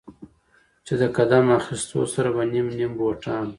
[0.85, 3.47] چې د قدم اخيستو سره به نيم نيم بوټان